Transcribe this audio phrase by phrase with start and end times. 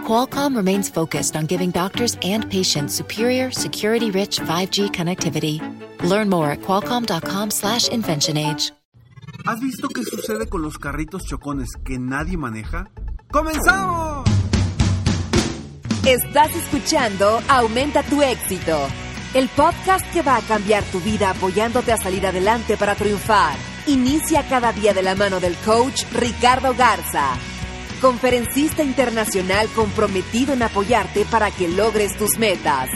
[0.00, 5.60] Qualcomm remains focused on giving doctors and patients superior, security-rich 5G connectivity.
[6.02, 8.72] Learn more at qualcomm.com/inventionage.
[9.46, 12.90] ¿Has visto qué sucede con los carritos chocones que nadie maneja?
[13.30, 14.28] ¡Comenzamos!
[16.04, 18.78] Estás escuchando Aumenta tu éxito,
[19.34, 23.56] el podcast que va a cambiar tu vida apoyándote a salir adelante para triunfar.
[23.86, 27.34] Inicia cada día de la mano del coach Ricardo Garza,
[28.00, 32.88] conferencista internacional comprometido en apoyarte para que logres tus metas.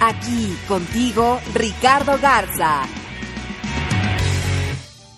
[0.00, 2.82] Aquí contigo, Ricardo Garza.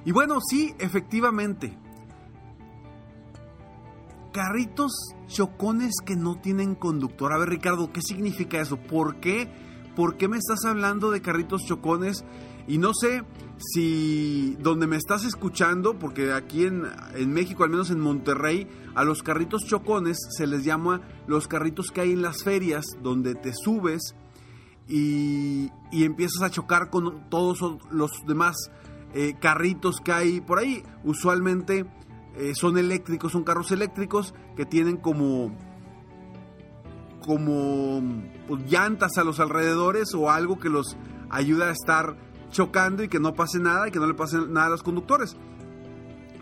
[0.05, 1.77] Y bueno, sí, efectivamente,
[4.37, 4.91] carritos
[5.25, 7.33] chocones que no tienen conductor.
[7.33, 8.77] A ver, Ricardo, ¿qué significa eso?
[8.77, 9.49] ¿Por qué?
[9.95, 12.23] ¿Por qué me estás hablando de carritos chocones?
[12.67, 13.23] Y no sé
[13.57, 16.83] si donde me estás escuchando, porque aquí en,
[17.33, 22.01] México, al menos en Monterrey, a los carritos chocones se les llama los carritos que
[22.01, 24.13] hay en las ferias, donde te subes
[24.87, 27.57] y, empiezas a chocar con todos
[27.89, 28.55] los demás
[29.15, 30.83] eh, carritos que hay por ahí.
[31.03, 31.87] Usualmente
[32.37, 35.51] eh, son eléctricos, son carros eléctricos que tienen como
[37.25, 38.01] como
[38.47, 40.95] pues, llantas a los alrededores o algo que los
[41.29, 42.15] ayuda a estar
[42.51, 45.35] chocando y que no pase nada y que no le pase nada a los conductores.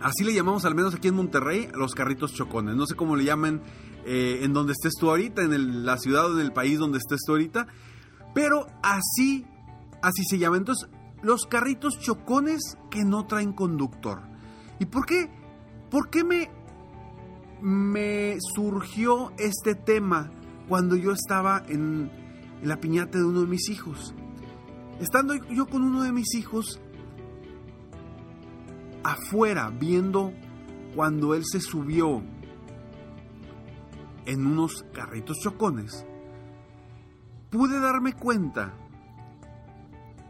[0.02, 2.76] Así le llamamos al menos aquí en Monterrey los carritos chocones.
[2.76, 3.64] No sé cómo le llaman
[4.06, 7.22] eh, en donde estés tú ahorita, en la ciudad o en el país donde estés
[7.26, 7.66] tú ahorita.
[8.36, 9.46] Pero así,
[10.04, 10.58] así se llama.
[10.58, 10.90] Entonces,
[11.24, 14.22] los carritos chocones que no traen conductor.
[14.80, 15.32] ¿Y por qué?
[15.90, 16.50] ¿Por qué me,
[17.62, 20.32] me surgió este tema
[20.68, 22.12] cuando yo estaba en,
[22.62, 24.14] en la piñata de uno de mis hijos?
[25.00, 26.80] Estando yo con uno de mis hijos
[29.04, 30.34] afuera viendo
[30.96, 32.24] cuando él se subió
[34.26, 36.06] en unos carritos chocones,
[37.52, 38.74] pude darme cuenta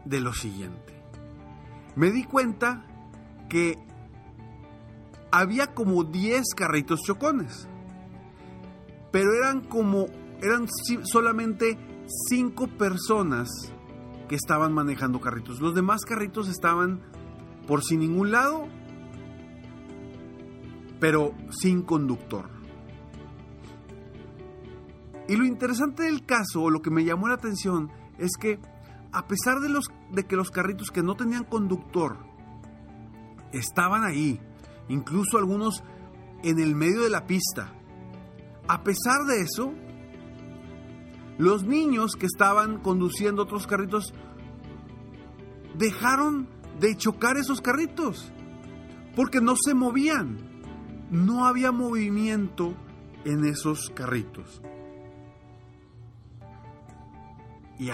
[0.04, 1.02] de lo siguiente.
[1.94, 2.84] Me di cuenta
[3.48, 3.78] que
[5.30, 7.68] había como 10 carritos chocones.
[9.10, 10.06] Pero eran como,
[10.42, 10.66] eran
[11.04, 11.78] solamente
[12.28, 13.48] 5 personas
[14.28, 15.60] que estaban manejando carritos.
[15.60, 17.00] Los demás carritos estaban
[17.66, 18.66] por sin ningún lado,
[21.00, 22.48] pero sin conductor.
[25.28, 28.60] Y lo interesante del caso, o lo que me llamó la atención, es que
[29.12, 32.18] a pesar de, los, de que los carritos que no tenían conductor
[33.52, 34.40] estaban ahí,
[34.88, 35.82] incluso algunos
[36.42, 37.72] en el medio de la pista.
[38.68, 39.72] A pesar de eso,
[41.38, 44.12] los niños que estaban conduciendo otros carritos
[45.76, 46.48] dejaron
[46.80, 48.32] de chocar esos carritos
[49.14, 50.38] porque no se movían.
[51.10, 52.74] No había movimiento
[53.24, 54.60] en esos carritos.
[57.78, 57.90] Y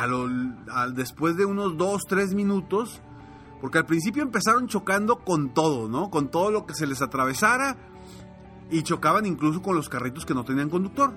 [0.95, 3.03] después de unos dos, tres minutos,
[3.63, 6.11] porque al principio empezaron chocando con todo, ¿no?
[6.11, 7.77] Con todo lo que se les atravesara
[8.73, 11.13] y chocaban incluso con los carritos que no tenían conductor.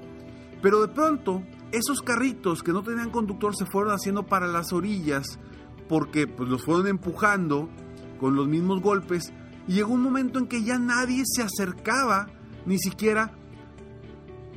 [0.62, 5.40] Pero de pronto, esos carritos que no tenían conductor se fueron haciendo para las orillas
[5.90, 7.68] porque pues, los fueron empujando
[8.20, 9.34] con los mismos golpes
[9.68, 12.28] y llegó un momento en que ya nadie se acercaba
[12.68, 13.34] ni siquiera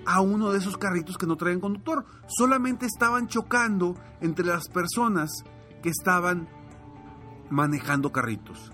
[0.05, 2.05] a uno de esos carritos que no traían conductor.
[2.26, 5.31] Solamente estaban chocando entre las personas
[5.82, 6.57] que estaban
[7.50, 8.72] manejando carritos.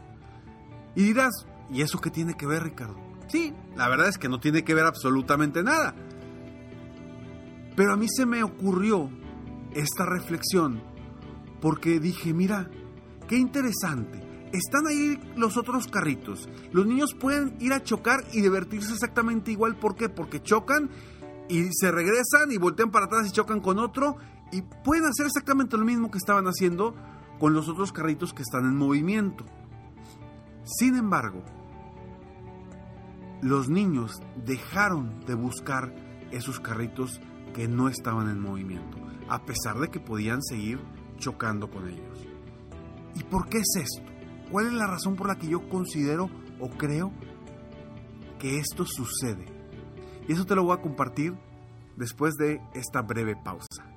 [0.95, 2.97] Y dirás, ¿y eso qué tiene que ver, Ricardo?
[3.29, 5.95] Sí, la verdad es que no tiene que ver absolutamente nada.
[7.77, 9.11] Pero a mí se me ocurrió
[9.73, 10.81] esta reflexión
[11.61, 12.71] porque dije, mira,
[13.27, 14.23] qué interesante.
[14.53, 16.49] Están ahí los otros carritos.
[16.73, 19.77] Los niños pueden ir a chocar y divertirse exactamente igual.
[19.77, 20.09] ¿Por qué?
[20.09, 20.91] Porque chocan
[21.49, 24.17] y se regresan y voltean para atrás y chocan con otro
[24.53, 26.95] y pueden hacer exactamente lo mismo que estaban haciendo
[27.39, 29.45] con los otros carritos que están en movimiento.
[30.65, 31.43] Sin embargo,
[33.43, 35.95] los niños dejaron de buscar
[36.31, 37.21] esos carritos
[37.53, 38.97] que no estaban en movimiento,
[39.29, 40.81] a pesar de que podían seguir
[41.19, 42.27] chocando con ellos.
[43.15, 44.11] ¿Y por qué es esto?
[44.51, 46.29] ¿Cuál es la razón por la que yo considero
[46.61, 47.13] o creo
[48.39, 49.47] que esto sucede?
[50.27, 51.35] Y eso te lo voy a compartir
[51.97, 53.94] después de esta breve pausa.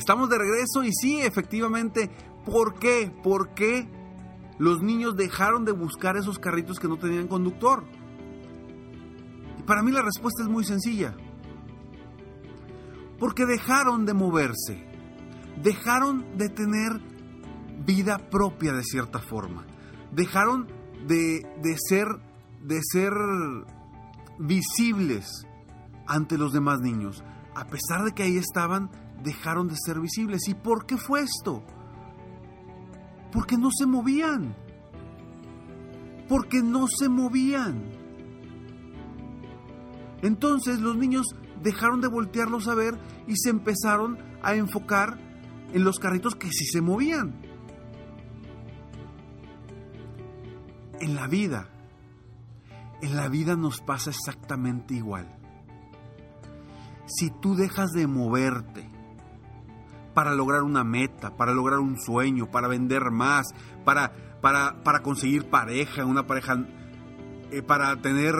[0.00, 2.10] Estamos de regreso y sí, efectivamente,
[2.46, 3.12] ¿por qué?
[3.22, 3.86] ¿Por qué
[4.58, 7.84] los niños dejaron de buscar esos carritos que no tenían conductor?
[9.58, 11.14] Y para mí la respuesta es muy sencilla.
[13.18, 14.82] Porque dejaron de moverse,
[15.62, 16.92] dejaron de tener
[17.84, 19.66] vida propia de cierta forma,
[20.12, 20.66] dejaron
[21.06, 21.42] de,
[21.76, 22.06] ser,
[22.62, 23.12] de ser
[24.38, 25.46] visibles
[26.06, 27.22] ante los demás niños.
[27.54, 28.90] A pesar de que ahí estaban,
[29.22, 30.48] dejaron de ser visibles.
[30.48, 31.62] ¿Y por qué fue esto?
[33.32, 34.54] Porque no se movían.
[36.28, 37.82] Porque no se movían.
[40.22, 41.26] Entonces los niños
[41.62, 45.18] dejaron de voltearlos a ver y se empezaron a enfocar
[45.72, 47.40] en los carritos que sí se movían.
[51.00, 51.70] En la vida,
[53.00, 55.36] en la vida nos pasa exactamente igual.
[57.06, 58.89] Si tú dejas de moverte
[60.20, 63.46] para lograr una meta, para lograr un sueño, para vender más,
[63.86, 64.12] para,
[64.42, 66.62] para, conseguir pareja, una pareja,
[67.50, 68.34] eh, para tener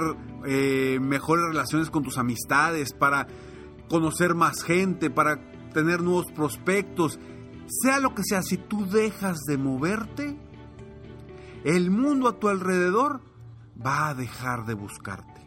[0.44, 3.26] eh, mejores relaciones con tus amistades, para
[3.88, 5.40] conocer más gente, para
[5.72, 7.18] tener nuevos prospectos,
[7.66, 10.38] sea lo que sea, si tú dejas de moverte,
[11.64, 13.22] el mundo a tu alrededor
[13.74, 15.40] va a dejar de buscarte.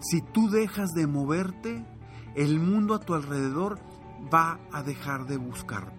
[0.00, 1.84] Si tú dejas de moverte,
[2.34, 3.78] el mundo a tu alrededor
[4.32, 5.98] va a dejar de buscarte.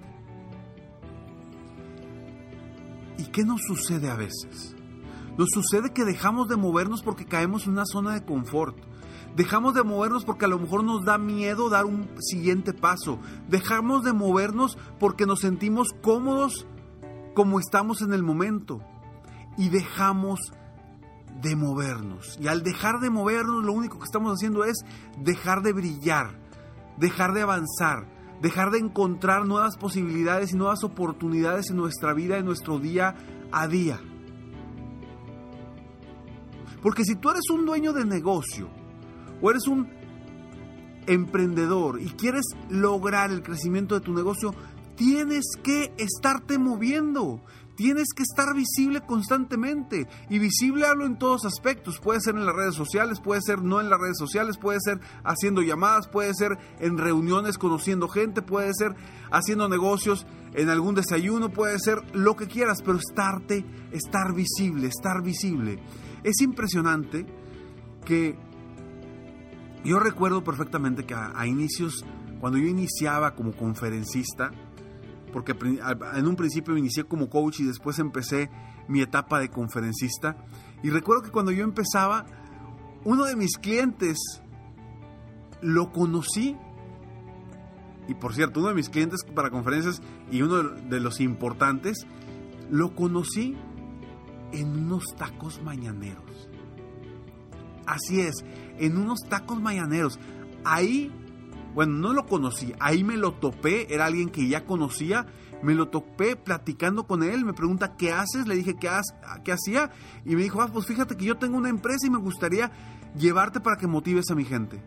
[3.17, 4.75] ¿Y qué nos sucede a veces?
[5.37, 8.77] Nos sucede que dejamos de movernos porque caemos en una zona de confort.
[9.35, 13.19] Dejamos de movernos porque a lo mejor nos da miedo dar un siguiente paso.
[13.47, 16.65] Dejamos de movernos porque nos sentimos cómodos
[17.35, 18.81] como estamos en el momento
[19.57, 20.39] y dejamos
[21.41, 22.37] de movernos.
[22.41, 24.77] Y al dejar de movernos, lo único que estamos haciendo es
[25.17, 26.39] dejar de brillar,
[26.97, 28.07] dejar de avanzar,
[28.41, 33.15] dejar de encontrar nuevas posibilidades y nuevas oportunidades en nuestra vida, en nuestro día
[33.51, 33.99] a día.
[36.81, 38.69] Porque si tú eres un dueño de negocio
[39.41, 39.89] o eres un
[41.07, 44.53] emprendedor y quieres lograr el crecimiento de tu negocio,
[44.95, 47.41] tienes que estarte moviendo,
[47.79, 50.05] tienes que estar visible constantemente.
[50.29, 51.97] Y visible hablo en todos aspectos.
[51.97, 54.99] Puede ser en las redes sociales, puede ser no en las redes sociales, puede ser
[55.23, 58.95] haciendo llamadas, puede ser en reuniones conociendo gente, puede ser
[59.31, 65.23] haciendo negocios en algún desayuno, puede ser lo que quieras, pero estarte, estar visible, estar
[65.23, 65.79] visible.
[66.23, 67.25] Es impresionante
[68.03, 68.37] que
[69.85, 72.03] yo recuerdo perfectamente que a inicios,
[72.41, 74.51] cuando yo iniciaba como conferencista,
[75.31, 75.55] porque
[76.15, 78.49] en un principio inicié como coach y después empecé
[78.87, 80.37] mi etapa de conferencista.
[80.83, 82.25] Y recuerdo que cuando yo empezaba,
[83.03, 84.17] uno de mis clientes
[85.61, 86.57] lo conocí.
[88.07, 92.07] Y por cierto, uno de mis clientes para conferencias y uno de los importantes,
[92.69, 93.55] lo conocí
[94.51, 96.49] en unos tacos mañaneros.
[97.85, 98.43] Así es,
[98.77, 100.19] en unos tacos mañaneros.
[100.63, 101.11] Ahí
[101.79, 105.27] bueno, no lo conocí, ahí me lo topé, era alguien que ya conocía,
[105.63, 108.47] me lo topé platicando con él, me pregunta, ¿qué haces?
[108.47, 108.89] Le dije, ¿qué,
[109.45, 109.89] qué hacía?
[110.25, 112.69] Y me dijo, ah, pues fíjate que yo tengo una empresa y me gustaría
[113.15, 114.83] llevarte para que motives a mi gente.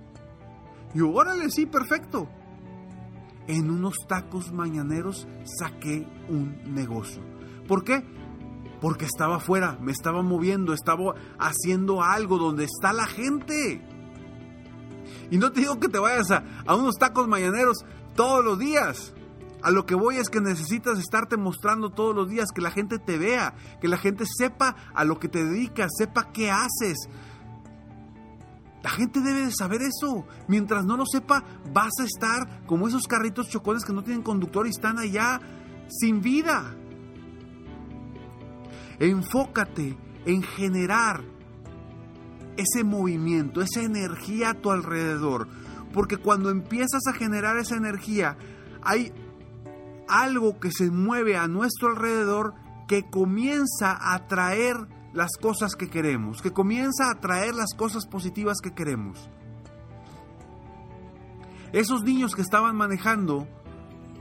[0.94, 2.28] Y yo, órale, sí, perfecto.
[3.46, 7.22] En unos tacos mañaneros saqué un negocio.
[7.66, 8.04] ¿Por qué?
[8.82, 13.80] Porque estaba afuera, me estaba moviendo, estaba haciendo algo donde está la gente.
[15.32, 17.78] Y no te digo que te vayas a, a unos tacos mañaneros
[18.14, 19.14] todos los días.
[19.62, 22.98] A lo que voy es que necesitas estarte mostrando todos los días, que la gente
[22.98, 27.08] te vea, que la gente sepa a lo que te dedicas, sepa qué haces.
[28.82, 30.26] La gente debe de saber eso.
[30.48, 34.66] Mientras no lo sepa, vas a estar como esos carritos chocones que no tienen conductor
[34.66, 35.40] y están allá
[35.88, 36.76] sin vida.
[38.98, 39.96] Enfócate
[40.26, 41.31] en generar
[42.56, 45.48] ese movimiento, esa energía a tu alrededor.
[45.92, 48.36] Porque cuando empiezas a generar esa energía,
[48.82, 49.12] hay
[50.08, 52.54] algo que se mueve a nuestro alrededor
[52.88, 54.76] que comienza a atraer
[55.12, 59.30] las cosas que queremos, que comienza a atraer las cosas positivas que queremos.
[61.72, 63.46] Esos niños que estaban manejando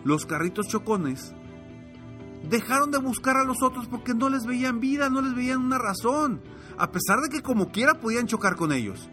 [0.03, 1.33] los carritos chocones
[2.49, 5.77] dejaron de buscar a los otros porque no les veían vida, no les veían una
[5.77, 6.41] razón,
[6.77, 9.09] a pesar de que como quiera podían chocar con ellos.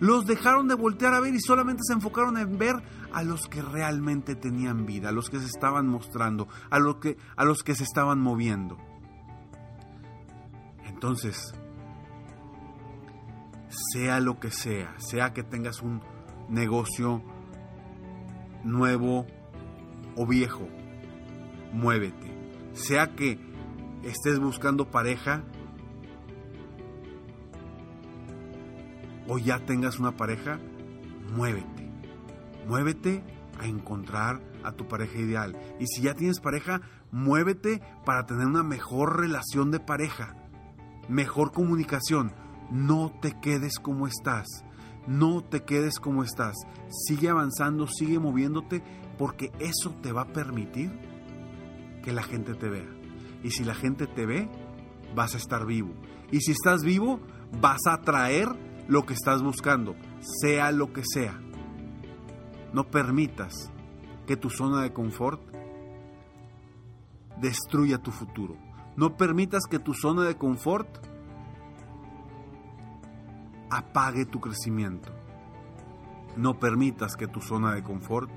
[0.00, 2.76] Los dejaron de voltear a ver y solamente se enfocaron en ver
[3.12, 7.18] a los que realmente tenían vida, a los que se estaban mostrando, a, lo que,
[7.36, 8.78] a los que se estaban moviendo.
[10.86, 11.52] Entonces,
[13.92, 16.00] sea lo que sea, sea que tengas un
[16.48, 17.22] negocio
[18.64, 19.26] nuevo
[20.16, 20.68] o viejo,
[21.72, 22.30] muévete.
[22.72, 23.38] Sea que
[24.02, 25.44] estés buscando pareja
[29.30, 30.58] o ya tengas una pareja,
[31.36, 31.88] muévete.
[32.66, 33.22] Muévete
[33.60, 35.56] a encontrar a tu pareja ideal.
[35.78, 36.80] Y si ya tienes pareja,
[37.12, 40.34] muévete para tener una mejor relación de pareja,
[41.08, 42.32] mejor comunicación.
[42.72, 44.48] No te quedes como estás.
[45.06, 46.56] No te quedes como estás.
[46.88, 48.82] Sigue avanzando, sigue moviéndote,
[49.16, 50.90] porque eso te va a permitir
[52.02, 52.90] que la gente te vea.
[53.44, 54.48] Y si la gente te ve,
[55.14, 55.94] vas a estar vivo.
[56.32, 57.20] Y si estás vivo,
[57.60, 61.40] vas a atraer lo que estás buscando, sea lo que sea.
[62.72, 63.70] No permitas
[64.26, 65.40] que tu zona de confort
[67.40, 68.56] destruya tu futuro.
[68.96, 70.88] No permitas que tu zona de confort
[73.70, 75.12] apague tu crecimiento.
[76.36, 78.30] No permitas que tu zona de confort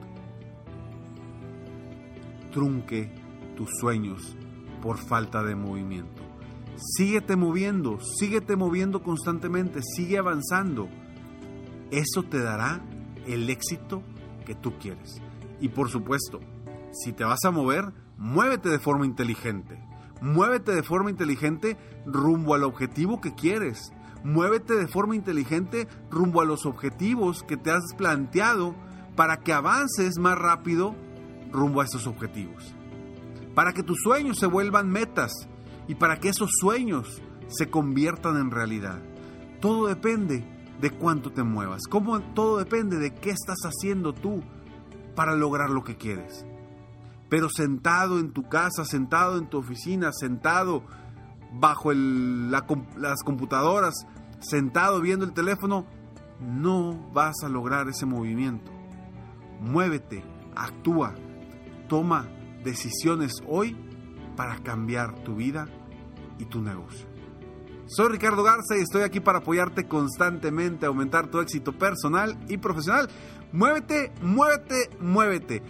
[2.52, 3.12] trunque
[3.58, 4.38] tus sueños
[4.84, 6.22] por falta de movimiento.
[6.76, 10.90] Síguete moviendo, síguete moviendo constantemente, sigue avanzando.
[11.92, 12.84] Eso te dará
[13.28, 14.04] el éxito
[14.46, 15.22] que tú quieres.
[15.60, 16.40] Y por supuesto,
[16.92, 19.80] si te vas a mover, muévete de forma inteligente.
[20.22, 23.92] Muévete de forma inteligente rumbo al objetivo que quieres.
[24.24, 28.76] Muévete de forma inteligente rumbo a los objetivos que te has planteado
[29.16, 30.96] para que avances más rápido
[31.52, 32.74] rumbo a esos objetivos.
[33.54, 35.48] Para que tus sueños se vuelvan metas
[35.88, 39.02] y para que esos sueños se conviertan en realidad.
[39.60, 40.46] Todo depende
[40.80, 41.82] de cuánto te muevas,
[42.34, 44.42] todo depende de qué estás haciendo tú
[45.16, 46.46] para lograr lo que quieres.
[47.30, 50.84] Pero sentado en tu casa, sentado en tu oficina, sentado
[51.54, 53.94] bajo las computadoras,
[54.40, 55.86] sentado viendo el teléfono,
[56.40, 58.72] no vas a lograr ese movimiento.
[59.62, 60.24] Muévete,
[60.56, 61.16] actúa,
[61.88, 62.28] toma
[62.64, 63.78] decisiones hoy
[64.36, 65.68] para cambiar tu vida
[66.40, 67.14] y tu negocio.
[67.86, 72.58] Soy Ricardo Garza y estoy aquí para apoyarte constantemente a aumentar tu éxito personal y
[72.58, 73.10] profesional.
[73.52, 75.62] Muévete, muévete, muévete.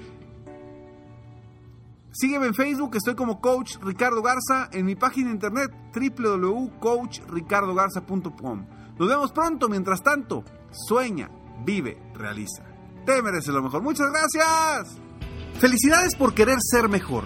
[2.12, 8.68] Sígueme en Facebook, estoy como Coach Ricardo Garza, en mi página de internet www.coachricardogarza.com.
[9.00, 11.32] Nos vemos pronto, mientras tanto, sueña,
[11.66, 12.64] vive, realiza.
[13.06, 13.82] Te mereces lo mejor.
[13.82, 15.00] Muchas gracias.
[15.60, 17.26] Felicidades por querer ser mejor.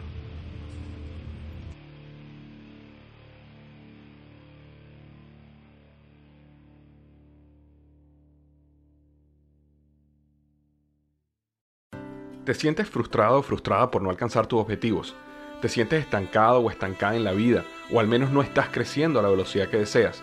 [12.45, 15.15] ¿Te sientes frustrado o frustrada por no alcanzar tus objetivos?
[15.61, 19.23] te sientes estancado o estancada en la vida, o al menos no estás creciendo a
[19.23, 20.23] la velocidad que deseas,